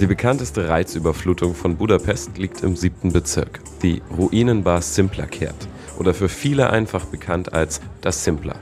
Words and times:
Die 0.00 0.06
bekannteste 0.06 0.66
Reizüberflutung 0.66 1.54
von 1.54 1.76
Budapest 1.76 2.38
liegt 2.38 2.62
im 2.62 2.74
siebten 2.74 3.12
Bezirk, 3.12 3.60
die 3.82 4.00
Ruinenbar 4.16 4.80
Simplakert 4.80 5.68
oder 5.98 6.14
für 6.14 6.30
viele 6.30 6.70
einfach 6.70 7.04
bekannt 7.04 7.52
als 7.52 7.82
das 8.00 8.24
Simpler. 8.24 8.56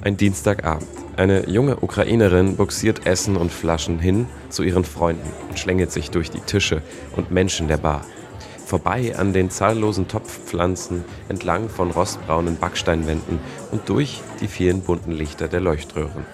Ein 0.00 0.16
Dienstagabend. 0.16 0.88
Eine 1.18 1.50
junge 1.50 1.76
Ukrainerin 1.82 2.56
buxiert 2.56 3.04
Essen 3.04 3.36
und 3.36 3.52
Flaschen 3.52 3.98
hin 3.98 4.26
zu 4.48 4.62
ihren 4.62 4.84
Freunden 4.84 5.28
und 5.50 5.58
schlängelt 5.58 5.92
sich 5.92 6.10
durch 6.10 6.30
die 6.30 6.40
Tische 6.40 6.80
und 7.14 7.30
Menschen 7.30 7.68
der 7.68 7.76
Bar. 7.76 8.06
Vorbei 8.64 9.18
an 9.18 9.34
den 9.34 9.50
zahllosen 9.50 10.08
Topfpflanzen, 10.08 11.04
entlang 11.28 11.68
von 11.68 11.90
rostbraunen 11.90 12.56
Backsteinwänden 12.56 13.38
und 13.70 13.86
durch 13.86 14.22
die 14.40 14.48
vielen 14.48 14.80
bunten 14.80 15.12
Lichter 15.12 15.46
der 15.46 15.60
Leuchtröhren. 15.60 16.24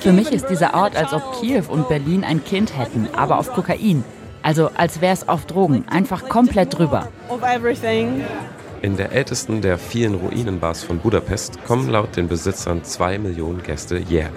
Für 0.00 0.12
mich 0.12 0.32
ist 0.32 0.46
dieser 0.48 0.74
Ort, 0.74 0.96
als 0.96 1.12
ob 1.12 1.40
Kiew 1.40 1.64
und 1.68 1.88
Berlin 1.88 2.24
ein 2.24 2.44
Kind 2.44 2.76
hätten, 2.76 3.08
aber 3.14 3.38
auf 3.38 3.52
Kokain. 3.52 4.04
Also 4.42 4.70
als 4.74 5.00
wäre 5.00 5.12
es 5.12 5.28
auf 5.28 5.46
Drogen, 5.46 5.84
einfach 5.88 6.28
komplett 6.28 6.76
drüber. 6.76 7.08
In 8.82 8.96
der 8.96 9.12
ältesten 9.12 9.62
der 9.62 9.78
vielen 9.78 10.14
Ruinenbars 10.14 10.82
von 10.82 10.98
Budapest 10.98 11.62
kommen 11.64 11.88
laut 11.88 12.16
den 12.16 12.28
Besitzern 12.28 12.82
zwei 12.82 13.18
Millionen 13.18 13.62
Gäste 13.62 13.98
jährlich. 13.98 14.32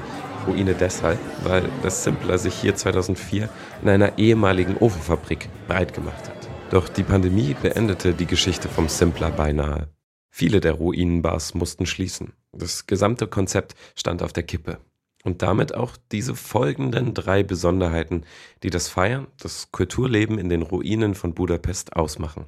Ruine 0.48 0.76
deshalb, 0.76 1.18
weil 1.44 1.64
das 1.82 2.04
Simpler 2.04 2.38
sich 2.38 2.54
hier 2.54 2.76
2004 2.76 3.50
in 3.82 3.90
einer 3.90 4.18
ehemaligen 4.18 4.78
Ofenfabrik 4.78 5.50
breit 5.68 5.94
gemacht 5.94 6.30
hat. 6.30 6.50
Doch 6.70 6.90
die 6.90 7.04
Pandemie 7.04 7.56
beendete 7.60 8.14
die 8.14 8.26
Geschichte 8.26 8.68
vom 8.68 8.88
Simpler 8.88 9.32
beinahe. 9.32 9.90
Viele 10.30 10.60
der 10.60 10.74
Ruinenbars 10.74 11.54
mussten 11.54 11.86
schließen. 11.86 12.34
Das 12.58 12.88
gesamte 12.88 13.28
Konzept 13.28 13.76
stand 13.96 14.24
auf 14.24 14.34
der 14.34 14.44
Kippe. 14.44 14.78
Und 15.24 15.42
damit 15.42 15.74
auch 15.74 15.92
diese 16.12 16.36
folgenden 16.36 17.14
drei 17.14 17.44
Besonderheiten, 17.44 18.24
die 18.64 18.70
das 18.70 18.88
Feiern, 18.88 19.28
das 19.42 19.72
Kulturleben 19.72 20.38
in 20.38 20.50
den 20.50 20.62
Ruinen 20.62 21.16
von 21.16 21.34
Budapest 21.34 21.96
ausmachen. 21.96 22.46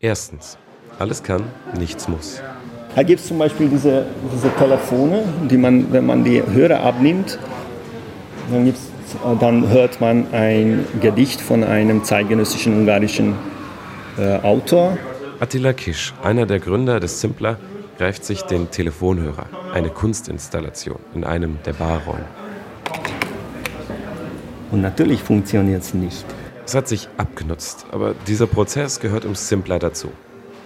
Erstens, 0.00 0.58
alles 0.98 1.22
kann, 1.22 1.44
nichts 1.78 2.08
muss. 2.08 2.42
Da 2.94 3.02
gibt 3.02 3.20
es 3.20 3.28
zum 3.28 3.38
Beispiel 3.38 3.68
diese, 3.68 4.06
diese 4.34 4.50
Telefone, 4.56 5.24
die 5.48 5.56
man, 5.56 5.92
wenn 5.92 6.06
man 6.06 6.24
die 6.24 6.42
Hörer 6.42 6.80
abnimmt, 6.80 7.38
dann, 8.50 8.74
dann 9.38 9.68
hört 9.68 10.00
man 10.00 10.32
ein 10.32 10.84
Gedicht 11.00 11.40
von 11.40 11.62
einem 11.62 12.04
zeitgenössischen 12.04 12.76
ungarischen 12.76 13.34
äh, 14.18 14.36
Autor 14.38 14.98
Attila 15.38 15.74
Kisch, 15.74 16.14
einer 16.22 16.46
der 16.46 16.60
Gründer 16.60 16.98
des 16.98 17.20
Simpler, 17.20 17.58
greift 17.98 18.24
sich 18.24 18.42
den 18.42 18.70
Telefonhörer, 18.70 19.46
eine 19.72 19.90
Kunstinstallation 19.90 20.98
in 21.14 21.24
einem 21.24 21.58
der 21.64 21.72
Barräume. 21.72 22.24
Und 24.70 24.82
natürlich 24.82 25.22
funktioniert 25.22 25.82
es 25.82 25.94
nicht. 25.94 26.24
Es 26.66 26.74
hat 26.74 26.88
sich 26.88 27.08
abgenutzt, 27.16 27.86
aber 27.92 28.14
dieser 28.26 28.46
Prozess 28.46 29.00
gehört 29.00 29.24
im 29.24 29.34
Simpler 29.34 29.78
dazu. 29.78 30.08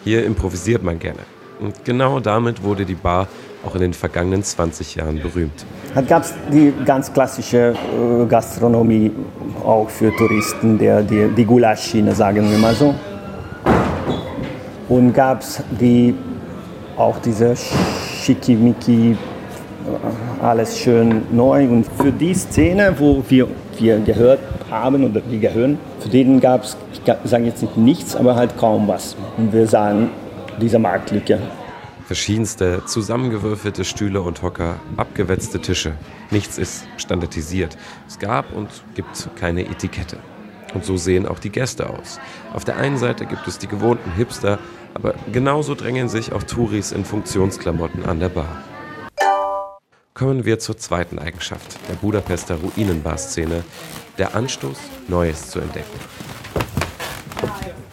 Hier 0.05 0.25
improvisiert 0.25 0.83
man 0.83 0.99
gerne. 0.99 1.21
Und 1.61 1.85
genau 1.85 2.21
damit 2.21 2.63
wurde 2.63 2.87
die 2.87 2.95
Bar 2.95 3.29
auch 3.65 3.75
in 3.75 3.83
den 3.83 3.93
vergangenen 3.93 4.43
20 4.43 4.95
Jahren 4.95 5.21
berühmt. 5.21 5.67
Dann 5.95 6.07
gab 6.07 6.23
es 6.23 6.33
die 6.51 6.73
ganz 6.87 7.13
klassische 7.13 7.75
äh, 7.75 8.27
Gastronomie 8.27 9.11
auch 9.63 9.91
für 9.91 10.15
Touristen, 10.17 10.79
der, 10.79 11.03
die, 11.03 11.29
die 11.37 11.45
Gulaschschiene, 11.45 12.15
sagen 12.15 12.51
wir 12.51 12.59
mal 12.59 12.75
so. 12.75 12.95
Und 14.89 15.13
gab 15.13 15.43
es 15.43 15.63
die, 15.79 16.15
auch 17.01 17.19
diese 17.19 17.55
Schickimicki, 17.57 19.17
alles 20.43 20.79
schön 20.79 21.23
neu. 21.33 21.67
Und 21.67 21.87
für 21.87 22.13
die 22.13 22.35
Szene, 22.35 22.95
wo 22.99 23.25
wir, 23.29 23.49
wir 23.79 23.99
gehört 24.01 24.41
haben 24.71 25.05
oder 25.05 25.23
wir 25.27 25.39
gehören, 25.39 25.79
für 26.01 26.11
denen 26.11 26.41
gab 26.41 26.65
es, 26.65 26.77
ich 26.93 27.01
sage 27.25 27.45
jetzt 27.45 27.63
nicht 27.63 27.77
nichts, 27.77 28.15
aber 28.15 28.37
halt 28.37 28.57
kaum 28.59 28.87
was. 28.87 29.17
Und 29.39 29.53
wir 29.53 29.67
sahen 29.67 30.11
diese 30.61 30.79
Marktlücke. 30.79 31.39
Verschiedenste 32.05 32.83
zusammengewürfelte 32.87 33.85
Stühle 33.85 34.21
und 34.21 34.43
Hocker, 34.43 34.77
abgewetzte 34.97 35.61
Tische. 35.61 35.93
Nichts 36.31 36.59
ist 36.59 36.85
standardisiert. 36.97 37.79
Es 38.09 38.19
gab 38.19 38.53
und 38.53 38.69
gibt 38.95 39.29
keine 39.37 39.63
Etikette. 39.63 40.19
Und 40.75 40.85
so 40.85 40.97
sehen 40.97 41.27
auch 41.27 41.39
die 41.39 41.51
Gäste 41.51 41.89
aus. 41.89 42.21
Auf 42.53 42.65
der 42.65 42.77
einen 42.77 42.99
Seite 42.99 43.27
gibt 43.27 43.47
es 43.49 43.59
die 43.59 43.67
gewohnten 43.67 44.13
Hipster, 44.13 44.59
aber 44.95 45.15
genauso 45.33 45.75
drängen 45.75 46.09
sich 46.09 46.33
auch 46.33 46.43
Touris 46.43 46.93
in 46.93 47.05
Funktionsklamotten 47.05 48.05
an 48.05 48.21
der 48.21 48.29
Bar. 48.29 48.65
Kommen 50.15 50.45
wir 50.45 50.59
zur 50.59 50.77
zweiten 50.77 51.19
Eigenschaft 51.19 51.79
der 51.89 51.95
Budapester 51.95 52.57
Ruinenbar-Szene, 52.57 53.65
der 54.19 54.35
Anstoß, 54.35 54.79
Neues 55.09 55.51
zu 55.51 55.61
entdecken. 55.61 55.99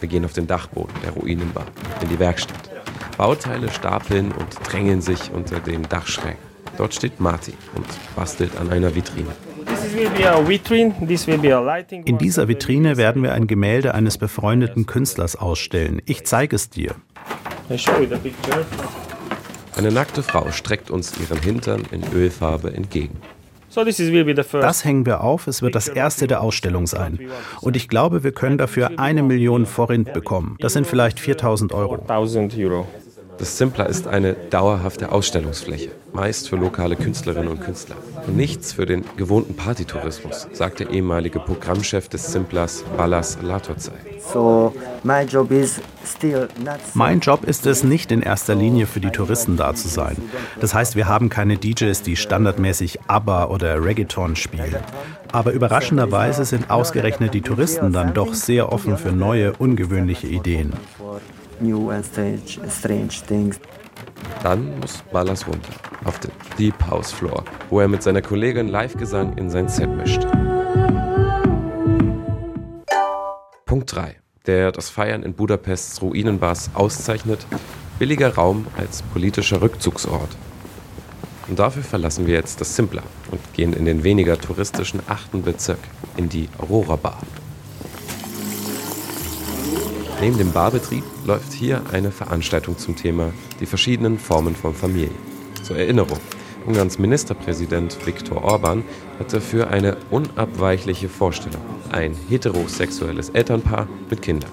Wir 0.00 0.08
gehen 0.08 0.24
auf 0.24 0.32
den 0.32 0.46
Dachboden 0.46 0.94
der 1.02 1.12
Ruinenbar, 1.12 1.66
in 2.02 2.08
die 2.08 2.18
Werkstatt. 2.18 2.70
Bauteile 3.16 3.70
stapeln 3.70 4.32
und 4.32 4.58
drängen 4.62 5.00
sich 5.00 5.32
unter 5.32 5.58
den 5.58 5.82
Dachschrägen. 5.82 6.38
Dort 6.76 6.94
steht 6.94 7.18
Marty 7.18 7.54
und 7.74 7.86
bastelt 8.14 8.56
an 8.56 8.70
einer 8.70 8.94
Vitrine. 8.94 9.34
In 12.04 12.18
dieser 12.18 12.48
Vitrine 12.48 12.96
werden 12.96 13.22
wir 13.22 13.32
ein 13.32 13.46
Gemälde 13.46 13.94
eines 13.94 14.18
befreundeten 14.18 14.86
Künstlers 14.86 15.36
ausstellen. 15.36 16.02
Ich 16.04 16.24
zeige 16.24 16.56
es 16.56 16.70
dir. 16.70 16.94
Eine 19.76 19.92
nackte 19.92 20.22
Frau 20.22 20.50
streckt 20.50 20.90
uns 20.90 21.12
ihren 21.20 21.40
Hintern 21.40 21.82
in 21.92 22.02
Ölfarbe 22.12 22.72
entgegen. 22.72 23.16
Das 24.60 24.84
hängen 24.84 25.06
wir 25.06 25.20
auf. 25.22 25.46
Es 25.46 25.62
wird 25.62 25.74
das 25.74 25.88
erste 25.88 26.26
der 26.26 26.40
Ausstellung 26.40 26.86
sein. 26.86 27.30
Und 27.60 27.76
ich 27.76 27.88
glaube, 27.88 28.24
wir 28.24 28.32
können 28.32 28.58
dafür 28.58 28.98
eine 28.98 29.22
Million 29.22 29.66
Forint 29.66 30.12
bekommen. 30.12 30.56
Das 30.58 30.72
sind 30.72 30.86
vielleicht 30.86 31.20
4000 31.20 31.72
Euro. 31.72 31.98
Das 33.38 33.56
Simpler 33.56 33.88
ist 33.88 34.08
eine 34.08 34.34
dauerhafte 34.34 35.12
Ausstellungsfläche, 35.12 35.90
meist 36.12 36.48
für 36.48 36.56
lokale 36.56 36.96
Künstlerinnen 36.96 37.48
und 37.48 37.60
Künstler. 37.60 37.94
Und 38.26 38.36
nichts 38.36 38.72
für 38.72 38.84
den 38.84 39.04
gewohnten 39.16 39.54
Partytourismus, 39.54 40.48
sagt 40.52 40.80
der 40.80 40.90
ehemalige 40.90 41.38
Programmchef 41.38 42.08
des 42.08 42.32
Simplers, 42.32 42.82
Ballas 42.96 43.38
Latorzai. 43.40 43.92
So, 44.32 44.74
mein 45.04 45.28
Job 45.28 45.52
ist 45.52 45.80
es 47.66 47.84
nicht 47.84 48.10
in 48.10 48.22
erster 48.22 48.56
Linie 48.56 48.86
für 48.86 49.00
die 49.00 49.10
Touristen 49.10 49.56
da 49.56 49.72
zu 49.72 49.86
sein. 49.86 50.16
Das 50.60 50.74
heißt, 50.74 50.96
wir 50.96 51.06
haben 51.06 51.28
keine 51.28 51.58
DJs, 51.58 52.02
die 52.02 52.16
standardmäßig 52.16 53.02
ABBA 53.06 53.44
oder 53.46 53.84
Reggaeton 53.84 54.34
spielen. 54.34 54.82
Aber 55.30 55.52
überraschenderweise 55.52 56.44
sind 56.44 56.70
ausgerechnet 56.70 57.34
die 57.34 57.42
Touristen 57.42 57.92
dann 57.92 58.14
doch 58.14 58.34
sehr 58.34 58.72
offen 58.72 58.98
für 58.98 59.12
neue, 59.12 59.52
ungewöhnliche 59.52 60.26
Ideen 60.26 60.72
new 61.60 61.90
and 61.90 62.04
strange, 62.04 62.58
strange 62.68 63.14
things. 63.26 63.60
Dann 64.42 64.78
muss 64.80 65.02
Ballas 65.12 65.46
runter, 65.46 65.72
auf 66.04 66.18
den 66.20 66.30
Deep 66.58 66.74
House 66.86 67.12
Floor, 67.12 67.44
wo 67.70 67.80
er 67.80 67.88
mit 67.88 68.02
seiner 68.02 68.22
Kollegin 68.22 68.68
Live-Gesang 68.68 69.36
in 69.36 69.50
sein 69.50 69.68
Set 69.68 69.90
mischt. 69.90 70.26
Punkt 73.66 73.94
3, 73.94 74.16
der 74.46 74.72
das 74.72 74.88
Feiern 74.88 75.22
in 75.22 75.34
Budapests 75.34 76.00
Ruinenbars 76.00 76.70
auszeichnet, 76.74 77.46
billiger 77.98 78.34
Raum 78.34 78.66
als 78.76 79.02
politischer 79.02 79.60
Rückzugsort. 79.60 80.36
Und 81.48 81.58
dafür 81.58 81.82
verlassen 81.82 82.26
wir 82.26 82.34
jetzt 82.34 82.60
das 82.60 82.76
Simpler 82.76 83.02
und 83.30 83.40
gehen 83.54 83.72
in 83.72 83.84
den 83.84 84.04
weniger 84.04 84.38
touristischen 84.38 85.00
achten 85.08 85.42
Bezirk, 85.42 85.80
in 86.16 86.28
die 86.28 86.48
Aurora 86.58 86.96
Bar. 86.96 87.18
Neben 90.20 90.36
dem 90.36 90.50
Barbetrieb 90.50 91.04
läuft 91.26 91.52
hier 91.52 91.80
eine 91.92 92.10
Veranstaltung 92.10 92.76
zum 92.76 92.96
Thema 92.96 93.32
die 93.60 93.66
verschiedenen 93.66 94.18
Formen 94.18 94.56
von 94.56 94.74
Familie. 94.74 95.12
Zur 95.62 95.76
Erinnerung, 95.78 96.18
Ungarns 96.66 96.98
Ministerpräsident 96.98 98.04
Viktor 98.04 98.42
Orban 98.42 98.82
hat 99.20 99.32
dafür 99.32 99.70
eine 99.70 99.96
unabweichliche 100.10 101.08
Vorstellung. 101.08 101.62
Ein 101.92 102.16
heterosexuelles 102.28 103.30
Elternpaar 103.30 103.86
mit 104.10 104.20
Kindern. 104.20 104.50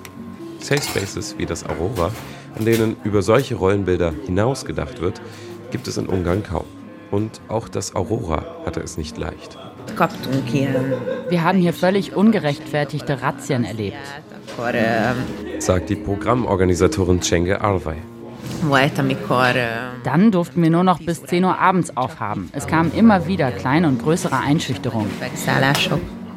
Safe 0.59 0.83
Spaces 0.83 1.33
wie 1.39 1.47
das 1.47 1.65
Aurora, 1.67 2.11
an 2.55 2.65
denen 2.65 2.95
über 3.03 3.23
solche 3.23 3.55
Rollenbilder 3.55 4.13
hinaus 4.23 4.65
gedacht 4.65 5.01
wird, 5.01 5.19
gibt 5.71 5.87
es 5.87 5.97
in 5.97 6.05
Ungarn 6.05 6.43
kaum. 6.43 6.65
Und 7.09 7.41
auch 7.47 7.69
das 7.69 7.95
Aurora 7.95 8.45
hatte 8.65 8.81
es 8.81 8.97
nicht 8.97 9.17
leicht. 9.17 9.57
Wir 11.29 11.43
haben 11.43 11.57
hier 11.57 11.73
völlig 11.73 12.15
ungerechtfertigte 12.15 13.23
Razzien 13.23 13.63
erlebt 13.63 13.97
sagt 15.59 15.89
die 15.89 15.95
Programmorganisatorin 15.95 17.21
Cenge 17.21 17.61
Arvay. 17.61 17.97
Dann 20.03 20.31
durften 20.31 20.61
wir 20.61 20.69
nur 20.69 20.83
noch 20.83 20.99
bis 20.99 21.23
10 21.23 21.43
Uhr 21.43 21.59
abends 21.59 21.95
aufhaben. 21.97 22.49
Es 22.53 22.67
kamen 22.67 22.91
immer 22.93 23.27
wieder 23.27 23.51
kleine 23.51 23.87
und 23.87 24.01
größere 24.01 24.37
Einschüchterungen. 24.37 25.11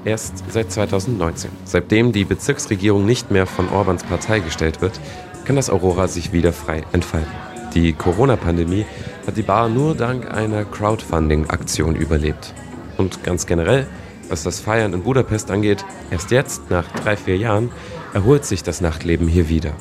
Erst 0.04 0.44
seit 0.50 0.72
2019, 0.72 1.50
seitdem 1.64 2.12
die 2.12 2.24
Bezirksregierung 2.24 3.04
nicht 3.04 3.30
mehr 3.30 3.46
von 3.46 3.68
Orbans 3.68 4.04
Partei 4.04 4.40
gestellt 4.40 4.80
wird, 4.80 4.98
kann 5.44 5.56
das 5.56 5.70
Aurora 5.70 6.08
sich 6.08 6.32
wieder 6.32 6.52
frei 6.52 6.82
entfalten. 6.92 7.32
Die 7.74 7.92
Corona-Pandemie 7.92 8.86
hat 9.26 9.36
die 9.36 9.42
Bar 9.42 9.68
nur 9.68 9.94
dank 9.94 10.30
einer 10.32 10.64
Crowdfunding-Aktion 10.64 11.96
überlebt. 11.96 12.54
Und 12.96 13.22
ganz 13.22 13.46
generell 13.46 13.86
Was 14.28 14.42
das 14.42 14.60
Feiern 14.60 14.92
in 14.92 15.02
Budapest 15.02 15.50
angeht, 15.50 15.84
erst 16.10 16.30
jetzt, 16.30 16.70
nach 16.70 16.84
drei, 16.92 17.16
vier 17.16 17.38
Jahren, 17.38 17.70
erholt 18.14 18.44
sich 18.44 18.62
das 18.62 18.80
Nachtleben 18.80 19.28
hier 19.28 19.48
wieder. 19.48 19.74